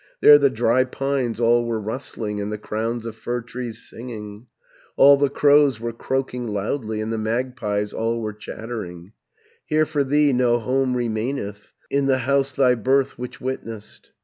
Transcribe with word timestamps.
There 0.19 0.39
the 0.39 0.49
dry 0.49 0.83
pines 0.83 1.39
all 1.39 1.63
were 1.67 1.79
rustling, 1.79 2.41
And 2.41 2.51
the 2.51 2.57
crowns 2.57 3.05
of 3.05 3.15
fir 3.15 3.41
trees 3.41 3.87
singing, 3.87 4.47
All 4.95 5.15
the 5.15 5.29
crows 5.29 5.79
were 5.79 5.93
croaking 5.93 6.47
loudly, 6.47 7.01
And 7.01 7.13
the 7.13 7.19
magpies 7.19 7.93
all 7.93 8.19
were 8.19 8.33
chattering, 8.33 9.13
"'Here 9.67 9.85
for 9.85 10.03
thee 10.03 10.33
no 10.33 10.57
home 10.57 10.97
remaineth, 10.97 11.71
In 11.91 12.07
the 12.07 12.17
house 12.17 12.51
thy 12.51 12.73
birth 12.73 13.19
which 13.19 13.39
witnessed.' 13.39 14.09